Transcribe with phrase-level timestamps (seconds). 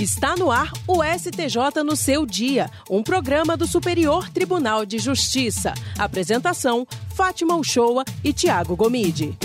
[0.00, 5.74] Está no ar o STJ no seu dia, um programa do Superior Tribunal de Justiça.
[5.98, 6.86] Apresentação:
[7.16, 9.36] Fátima Uchoa e Tiago Gomide.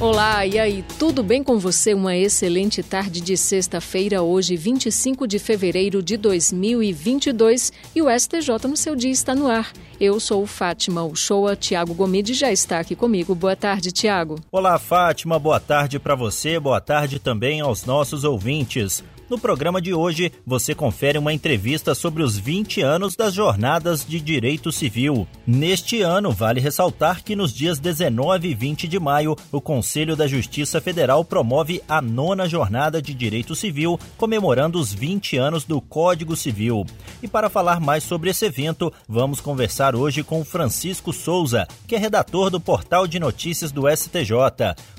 [0.00, 1.92] Olá, e aí, tudo bem com você?
[1.92, 8.78] Uma excelente tarde de sexta-feira, hoje, 25 de fevereiro de 2022, e o STJ no
[8.78, 9.70] seu dia está no ar.
[10.00, 13.34] Eu sou Fátima Uchoa, Tiago Gomide já está aqui comigo.
[13.34, 14.36] Boa tarde, Tiago.
[14.50, 19.04] Olá, Fátima, boa tarde para você, boa tarde também aos nossos ouvintes.
[19.30, 24.20] No programa de hoje, você confere uma entrevista sobre os 20 anos das jornadas de
[24.20, 25.24] direito civil.
[25.46, 30.26] Neste ano, vale ressaltar que nos dias 19 e 20 de maio, o Conselho da
[30.26, 36.34] Justiça Federal promove a nona jornada de direito civil, comemorando os 20 anos do Código
[36.34, 36.84] Civil.
[37.22, 41.98] E para falar mais sobre esse evento, vamos conversar hoje com Francisco Souza, que é
[41.98, 44.34] redator do portal de notícias do STJ.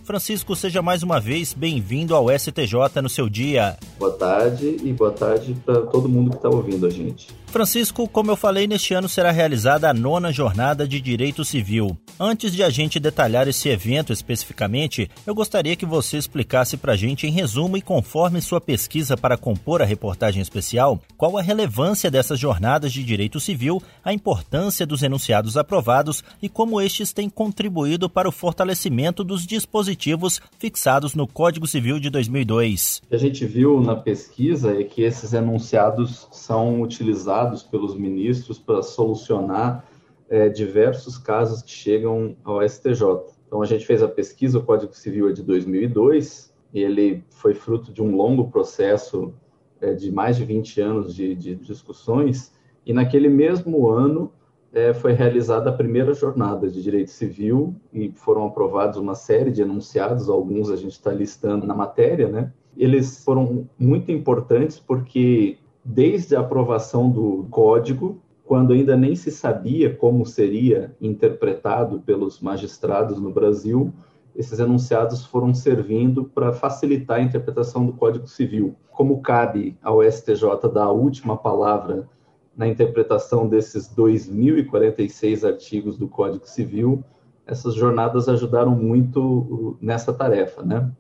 [0.04, 3.78] Francisco, seja mais uma vez bem-vindo ao STJ no seu dia.
[3.98, 7.28] Boa tarde e boa tarde para todo mundo que está ouvindo a gente.
[7.52, 11.98] Francisco, como eu falei, neste ano será realizada a nona jornada de Direito Civil.
[12.18, 16.96] Antes de a gente detalhar esse evento especificamente, eu gostaria que você explicasse para a
[16.96, 22.10] gente, em resumo e conforme sua pesquisa para compor a reportagem especial, qual a relevância
[22.10, 28.10] dessas jornadas de Direito Civil, a importância dos enunciados aprovados e como estes têm contribuído
[28.10, 33.02] para o fortalecimento dos dispositivos fixados no Código Civil de 2002.
[33.04, 37.96] O que a gente viu na pesquisa é que esses enunciados são utilizados usados pelos
[37.96, 39.86] ministros para solucionar
[40.30, 43.04] é, diversos casos que chegam ao STJ.
[43.48, 47.54] Então, a gente fez a pesquisa, o Código Civil é de 2002, e ele foi
[47.54, 49.34] fruto de um longo processo
[49.82, 52.54] é, de mais de 20 anos de, de, discussões,
[52.86, 54.32] e naquele mesmo ano
[54.72, 59.62] é, foi realizada a primeira jornada de direito civil, e foram aprovados uma série de
[59.62, 62.54] enunciados, alguns a gente está listando na matéria, né?
[62.78, 69.96] Eles foram muito importantes porque desde a aprovação do código, quando ainda nem se sabia
[69.96, 73.94] como seria interpretado pelos magistrados no Brasil,
[74.36, 78.76] esses enunciados foram servindo para facilitar a interpretação do Código Civil.
[78.92, 82.08] Como cabe ao STJ dar a última palavra
[82.56, 87.04] na interpretação desses 2.046 artigos do Código Civil,
[87.46, 90.92] essas jornadas ajudaram muito nessa tarefa, né?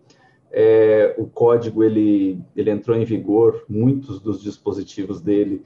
[0.52, 5.64] É, o código ele, ele entrou em vigor, muitos dos dispositivos dele,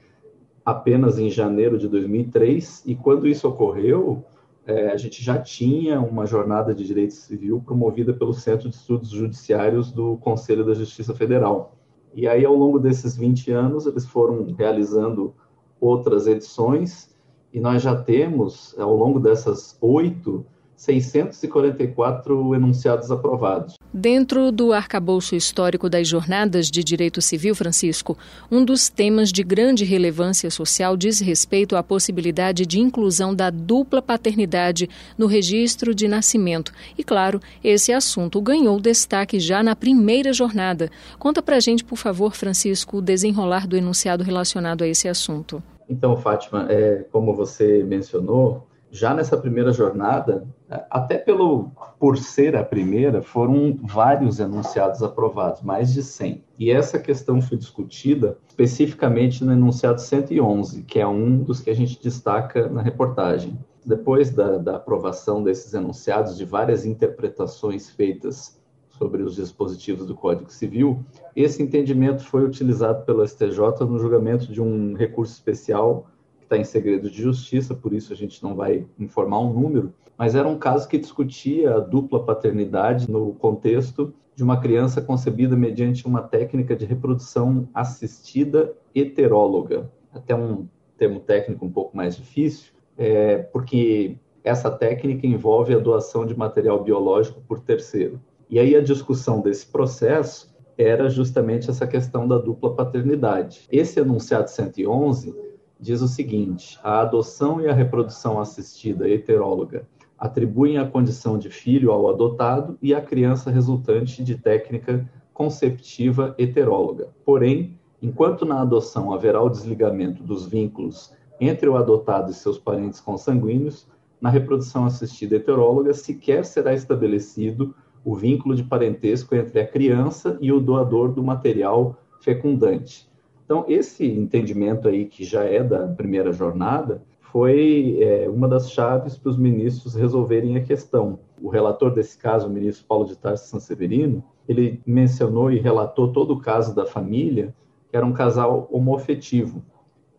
[0.64, 4.24] apenas em janeiro de 2003, e quando isso ocorreu,
[4.66, 9.10] é, a gente já tinha uma jornada de direito civil promovida pelo Centro de Estudos
[9.10, 11.76] Judiciários do Conselho da Justiça Federal.
[12.12, 15.34] E aí, ao longo desses 20 anos, eles foram realizando
[15.80, 17.14] outras edições,
[17.52, 20.44] e nós já temos, ao longo dessas oito,
[20.76, 23.74] 644 enunciados aprovados.
[23.92, 28.16] Dentro do arcabouço histórico das jornadas de direito civil, Francisco,
[28.50, 34.02] um dos temas de grande relevância social diz respeito à possibilidade de inclusão da dupla
[34.02, 36.72] paternidade no registro de nascimento.
[36.98, 40.90] E, claro, esse assunto ganhou destaque já na primeira jornada.
[41.18, 45.62] Conta pra gente, por favor, Francisco, o desenrolar do enunciado relacionado a esse assunto.
[45.88, 48.66] Então, Fátima, é, como você mencionou,
[48.96, 50.46] já nessa primeira jornada,
[50.90, 51.70] até pelo
[52.00, 56.42] por ser a primeira, foram vários enunciados aprovados, mais de 100.
[56.58, 61.74] E essa questão foi discutida especificamente no enunciado 111, que é um dos que a
[61.74, 63.58] gente destaca na reportagem.
[63.84, 68.58] Depois da, da aprovação desses enunciados, de várias interpretações feitas
[68.88, 71.04] sobre os dispositivos do Código Civil,
[71.34, 76.06] esse entendimento foi utilizado pelo STJ no julgamento de um recurso especial
[76.46, 80.34] está em segredo de justiça, por isso a gente não vai informar um número, mas
[80.34, 86.06] era um caso que discutia a dupla paternidade no contexto de uma criança concebida mediante
[86.06, 89.90] uma técnica de reprodução assistida heteróloga.
[90.12, 96.24] Até um termo técnico um pouco mais difícil, é, porque essa técnica envolve a doação
[96.24, 98.20] de material biológico por terceiro.
[98.48, 103.66] E aí a discussão desse processo era justamente essa questão da dupla paternidade.
[103.70, 105.34] Esse enunciado 111
[105.78, 109.86] diz o seguinte: a adoção e a reprodução assistida heteróloga
[110.18, 117.08] atribuem a condição de filho ao adotado e à criança resultante de técnica conceptiva heteróloga.
[117.24, 123.00] Porém, enquanto na adoção haverá o desligamento dos vínculos entre o adotado e seus parentes
[123.00, 123.86] consanguíneos,
[124.18, 130.50] na reprodução assistida heteróloga sequer será estabelecido o vínculo de parentesco entre a criança e
[130.50, 133.10] o doador do material fecundante,
[133.46, 139.16] então, esse entendimento aí, que já é da primeira jornada, foi é, uma das chaves
[139.16, 141.20] para os ministros resolverem a questão.
[141.40, 146.32] O relator desse caso, o ministro Paulo de Tarso Sanseverino, ele mencionou e relatou todo
[146.32, 147.54] o caso da família,
[147.88, 149.62] que era um casal homofetivo,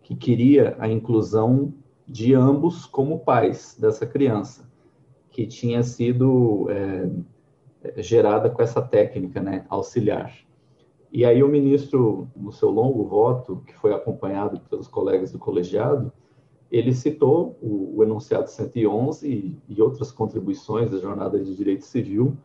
[0.02, 1.74] que queria a inclusão
[2.08, 4.72] de ambos como pais dessa criança,
[5.32, 10.47] que tinha sido é, gerada com essa técnica né, auxiliar.
[11.12, 16.12] E aí o ministro, no seu longo voto, que foi acompanhado pelos colegas do colegiado,
[16.70, 22.38] ele citou o, o enunciado 111 e, e outras contribuições da jornada de direito civil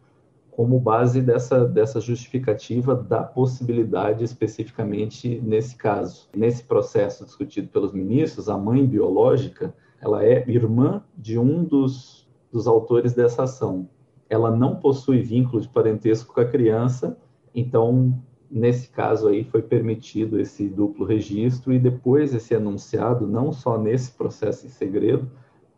[0.52, 6.28] como base dessa, dessa justificativa da possibilidade especificamente nesse caso.
[6.36, 12.66] Nesse processo discutido pelos ministros, a mãe biológica, ela é irmã de um dos, dos
[12.66, 13.88] autores dessa ação.
[14.28, 17.16] Ela não possui vínculo de parentesco com a criança,
[17.54, 18.22] então
[18.52, 24.12] nesse caso aí foi permitido esse duplo registro e depois esse enunciado, não só nesse
[24.12, 25.30] processo em segredo,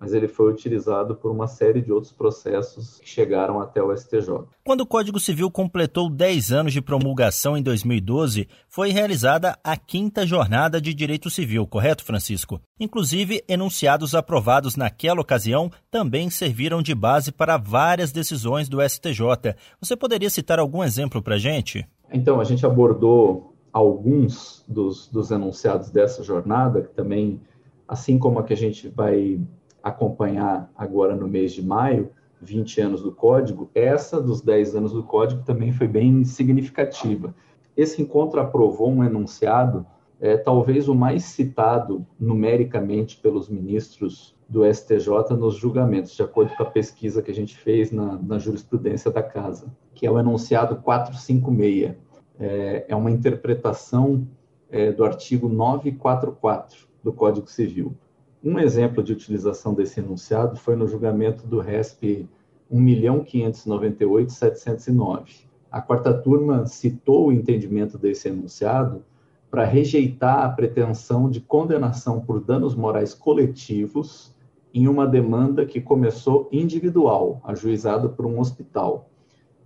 [0.05, 4.45] mas ele foi utilizado por uma série de outros processos que chegaram até o STJ.
[4.63, 10.27] Quando o Código Civil completou 10 anos de promulgação em 2012, foi realizada a quinta
[10.27, 12.61] jornada de direito civil, correto, Francisco?
[12.79, 19.55] Inclusive, enunciados aprovados naquela ocasião também serviram de base para várias decisões do STJ.
[19.81, 21.87] Você poderia citar algum exemplo para gente?
[22.13, 27.41] Então, a gente abordou alguns dos, dos enunciados dessa jornada, que também,
[27.89, 29.41] assim como a que a gente vai
[29.83, 32.11] acompanhar agora no mês de maio,
[32.41, 37.35] 20 anos do código, essa dos 10 anos do código também foi bem significativa.
[37.77, 39.85] Esse encontro aprovou um enunciado,
[40.21, 46.63] é, talvez o mais citado numericamente pelos ministros do STJ nos julgamentos, de acordo com
[46.63, 50.77] a pesquisa que a gente fez na, na jurisprudência da casa, que é o enunciado
[50.77, 51.95] 456.
[52.39, 54.27] É, é uma interpretação
[54.69, 57.95] é, do artigo 944 do Código Civil.
[58.43, 62.29] Um exemplo de utilização desse enunciado foi no julgamento do RESP
[62.73, 65.47] 1.598.709.
[65.71, 69.03] A quarta turma citou o entendimento desse enunciado
[69.51, 74.35] para rejeitar a pretensão de condenação por danos morais coletivos
[74.75, 79.09] em uma demanda que começou individual, ajuizada por um hospital.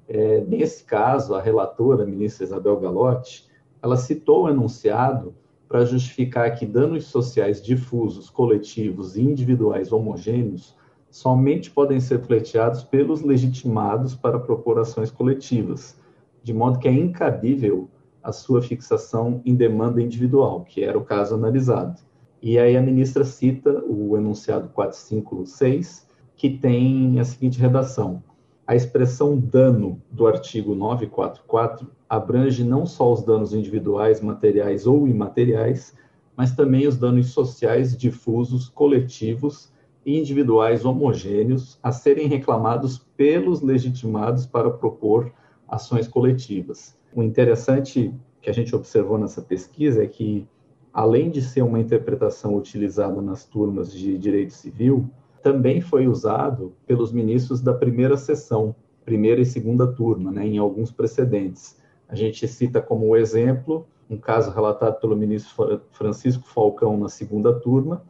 [0.08, 3.46] É, nesse caso, a relatora, a ministra Isabel Galotti,
[3.82, 5.34] ela citou o enunciado
[5.68, 10.74] para justificar que danos sociais difusos, coletivos e individuais homogêneos
[11.10, 16.00] somente podem ser pleiteados pelos legitimados para propor ações coletivas,
[16.42, 17.88] de modo que é incabível
[18.22, 22.00] a sua fixação em demanda individual, que era o caso analisado.
[22.40, 26.06] E aí a ministra cita o enunciado 456,
[26.36, 28.22] que tem a seguinte redação:
[28.68, 35.96] a expressão dano do artigo 944 abrange não só os danos individuais, materiais ou imateriais,
[36.36, 39.72] mas também os danos sociais difusos, coletivos
[40.04, 45.32] e individuais homogêneos a serem reclamados pelos legitimados para propor
[45.66, 46.94] ações coletivas.
[47.14, 50.46] O interessante que a gente observou nessa pesquisa é que,
[50.92, 55.08] além de ser uma interpretação utilizada nas turmas de direito civil,
[55.42, 58.74] também foi usado pelos ministros da primeira sessão,
[59.04, 61.76] primeira e segunda turma, né, em alguns precedentes.
[62.08, 68.02] A gente cita como exemplo um caso relatado pelo ministro Francisco Falcão na segunda turma,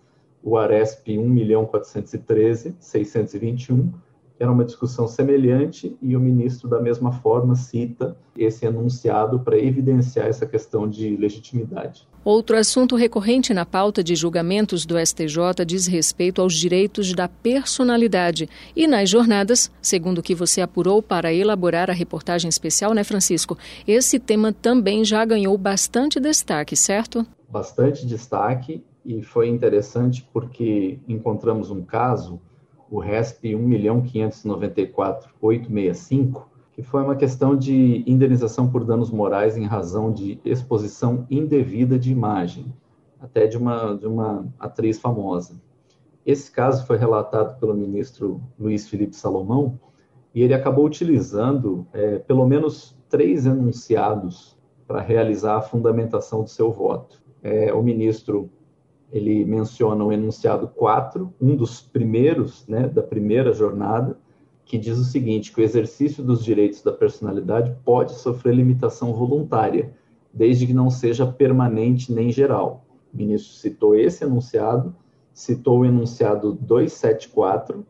[0.42, 3.92] o ARESP 1.413.621,
[4.38, 10.28] era uma discussão semelhante e o ministro, da mesma forma, cita esse enunciado para evidenciar
[10.28, 12.06] essa questão de legitimidade.
[12.30, 18.50] Outro assunto recorrente na pauta de julgamentos do STJ diz respeito aos direitos da personalidade.
[18.76, 23.56] E nas jornadas, segundo o que você apurou para elaborar a reportagem especial, né, Francisco?
[23.87, 27.26] Esse tema também já ganhou bastante destaque, certo?
[27.49, 32.38] Bastante destaque e foi interessante porque encontramos um caso
[32.90, 36.42] o RESP 1.594.865,
[36.78, 42.12] que foi uma questão de indenização por danos morais em razão de exposição indevida de
[42.12, 42.73] imagem,
[43.20, 45.61] até de uma, de uma atriz famosa.
[46.25, 49.76] Esse caso foi relatado pelo ministro Luiz Felipe Salomão
[50.32, 54.56] e ele acabou utilizando é, pelo menos três enunciados
[54.87, 57.20] para realizar a fundamentação do seu voto.
[57.42, 58.49] É, o ministro
[59.11, 64.16] ele menciona o enunciado 4, um dos primeiros, né, da primeira jornada,
[64.68, 69.94] que diz o seguinte, que o exercício dos direitos da personalidade pode sofrer limitação voluntária,
[70.32, 72.84] desde que não seja permanente nem geral.
[73.12, 74.94] O ministro citou esse enunciado,
[75.32, 77.84] citou o enunciado 274,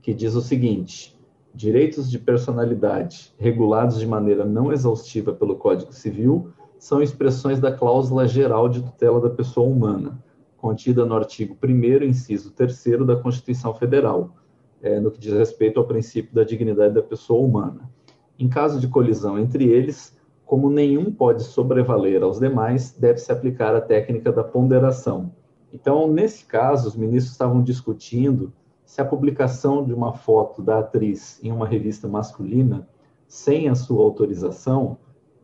[0.00, 1.14] que diz o seguinte:
[1.54, 8.26] direitos de personalidade regulados de maneira não exaustiva pelo Código Civil são expressões da cláusula
[8.26, 10.18] geral de tutela da pessoa humana
[10.56, 14.34] contida no artigo 1 inciso 3 da Constituição Federal,
[14.82, 17.90] é, no que diz respeito ao princípio da dignidade da pessoa humana.
[18.38, 23.80] Em caso de colisão entre eles, como nenhum pode sobrevaler aos demais, deve-se aplicar a
[23.80, 25.32] técnica da ponderação.
[25.72, 28.52] Então, nesse caso, os ministros estavam discutindo
[28.84, 32.88] se a publicação de uma foto da atriz em uma revista masculina,
[33.26, 34.98] sem a sua autorização,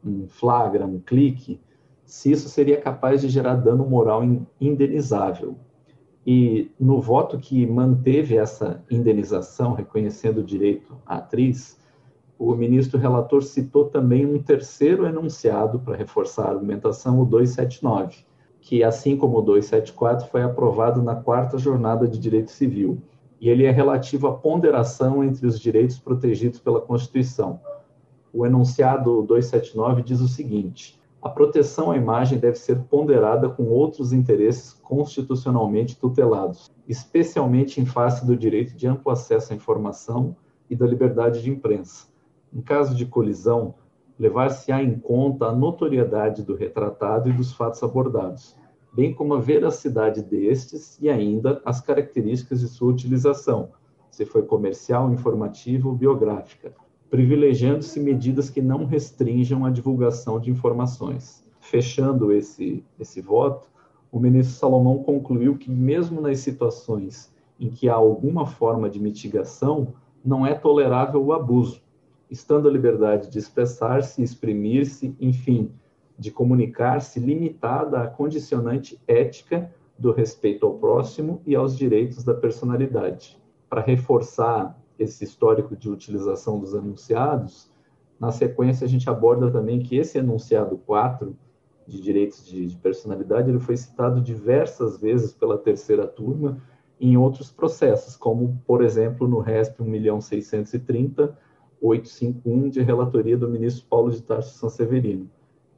[0.04, 1.60] um flagra, um clique,
[2.04, 4.22] se isso seria capaz de gerar dano moral
[4.60, 5.56] indenizável.
[6.26, 11.78] E no voto que manteve essa indenização, reconhecendo o direito à atriz,
[12.38, 18.24] o ministro relator citou também um terceiro enunciado para reforçar a argumentação, o 279,
[18.60, 22.98] que, assim como o 274, foi aprovado na quarta jornada de direito civil.
[23.40, 27.60] E ele é relativo à ponderação entre os direitos protegidos pela Constituição.
[28.32, 34.12] O enunciado 279 diz o seguinte: a proteção à imagem deve ser ponderada com outros
[34.12, 40.34] interesses constitucionalmente tutelados, especialmente em face do direito de amplo acesso à informação
[40.68, 42.08] e da liberdade de imprensa.
[42.52, 43.76] Em caso de colisão,
[44.18, 48.56] levar-se-á em conta a notoriedade do retratado e dos fatos abordados,
[48.92, 53.70] bem como a veracidade destes e ainda as características de sua utilização,
[54.10, 56.74] se foi comercial, informativa ou biográfica,
[57.12, 61.44] privilegiando-se medidas que não restringam a divulgação de informações.
[61.60, 63.68] Fechando esse, esse voto,
[64.10, 69.92] o ministro Salomão concluiu que, mesmo nas situações em que há alguma forma de mitigação,
[70.24, 71.82] não é tolerável o abuso,
[72.30, 75.70] estando a liberdade de expressar-se, exprimir-se, enfim,
[76.18, 83.38] de comunicar-se limitada à condicionante ética do respeito ao próximo e aos direitos da personalidade.
[83.68, 87.70] Para reforçar esse histórico de utilização dos enunciados,
[88.18, 91.36] na sequência a gente aborda também que esse enunciado 4
[91.86, 96.62] de direitos de, de personalidade ele foi citado diversas vezes pela terceira turma
[97.00, 104.22] em outros processos, como, por exemplo, no RESP 1.630.851 de relatoria do ministro Paulo de
[104.22, 105.28] Tarso Sanseverino.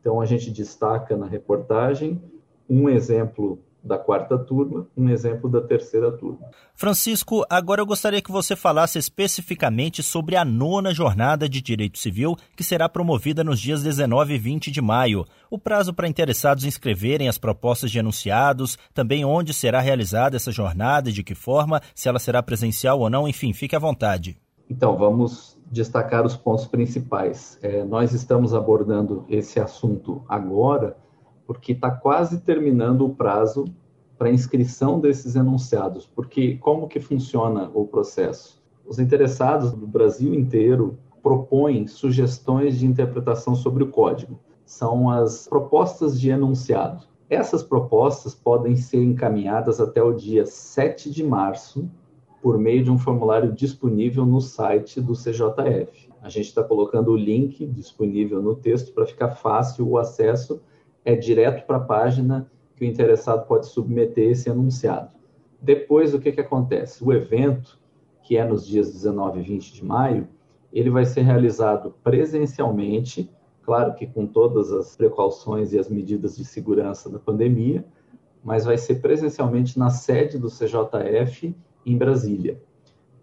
[0.00, 2.20] Então, a gente destaca na reportagem
[2.68, 6.48] um exemplo da quarta turma, um exemplo da terceira turma.
[6.74, 12.34] Francisco, agora eu gostaria que você falasse especificamente sobre a nona jornada de direito civil,
[12.56, 15.24] que será promovida nos dias 19 e 20 de maio.
[15.50, 21.10] O prazo para interessados inscreverem as propostas de enunciados, também onde será realizada essa jornada
[21.10, 24.38] e de que forma, se ela será presencial ou não, enfim, fique à vontade.
[24.68, 27.58] Então, vamos destacar os pontos principais.
[27.62, 30.96] É, nós estamos abordando esse assunto agora
[31.46, 33.64] porque está quase terminando o prazo
[34.16, 38.62] para inscrição desses enunciados, porque como que funciona o processo?
[38.86, 44.38] Os interessados do Brasil inteiro propõem sugestões de interpretação sobre o código.
[44.64, 47.04] São as propostas de enunciado.
[47.30, 51.90] Essas propostas podem ser encaminhadas até o dia 7 de março
[52.42, 56.10] por meio de um formulário disponível no site do CJF.
[56.20, 60.60] A gente está colocando o link disponível no texto para ficar fácil o acesso
[61.04, 65.14] é direto para a página que o interessado pode submeter esse enunciado.
[65.60, 67.04] Depois, o que, que acontece?
[67.04, 67.78] O evento,
[68.22, 70.28] que é nos dias 19 e 20 de maio,
[70.72, 73.30] ele vai ser realizado presencialmente,
[73.62, 77.84] claro que com todas as precauções e as medidas de segurança da pandemia,
[78.42, 81.56] mas vai ser presencialmente na sede do CJF
[81.86, 82.60] em Brasília.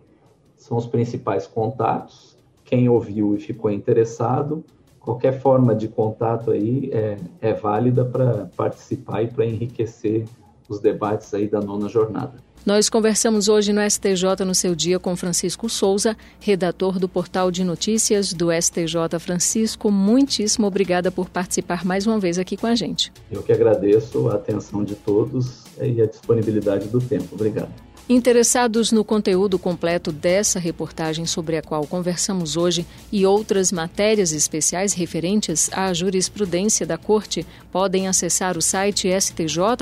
[0.56, 2.38] São os principais contatos.
[2.64, 4.64] Quem ouviu e ficou interessado,
[5.00, 10.24] qualquer forma de contato aí é, é válida para participar e para enriquecer
[10.68, 12.34] os debates aí da nona jornada.
[12.64, 17.64] Nós conversamos hoje no STJ no seu dia com Francisco Souza, redator do portal de
[17.64, 19.18] notícias do STJ.
[19.18, 23.12] Francisco, muitíssimo obrigada por participar mais uma vez aqui com a gente.
[23.32, 27.34] Eu que agradeço a atenção de todos e a disponibilidade do tempo.
[27.34, 27.72] Obrigado.
[28.08, 34.92] Interessados no conteúdo completo dessa reportagem sobre a qual conversamos hoje e outras matérias especiais
[34.92, 39.72] referentes à jurisprudência da Corte, podem acessar o site stj.jus.br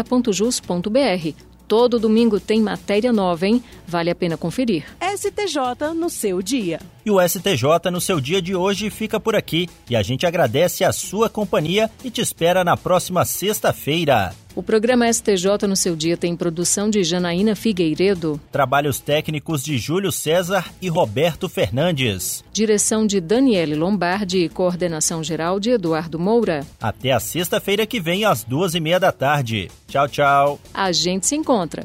[1.70, 3.62] Todo domingo tem matéria nova, hein?
[3.86, 4.84] Vale a pena conferir.
[5.00, 6.80] STJ no seu dia.
[7.04, 10.84] E o STJ no seu dia de hoje fica por aqui e a gente agradece
[10.84, 14.34] a sua companhia e te espera na próxima sexta-feira.
[14.54, 20.10] O programa STJ no seu dia tem produção de Janaína Figueiredo, Trabalhos técnicos de Júlio
[20.10, 22.44] César e Roberto Fernandes.
[22.52, 26.66] direção de Daniele Lombardi e coordenação geral de Eduardo Moura.
[26.80, 29.70] Até a sexta-feira que vem, às duas e meia da tarde.
[29.88, 30.60] Tchau, tchau.
[30.74, 31.84] A gente se encontra.